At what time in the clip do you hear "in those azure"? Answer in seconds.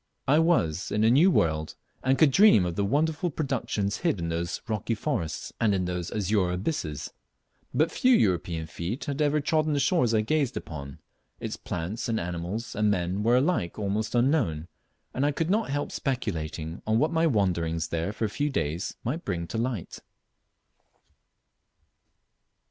5.75-6.49